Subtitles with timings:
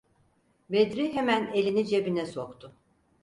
[0.75, 2.73] Bedri hemen elini cebine soktu.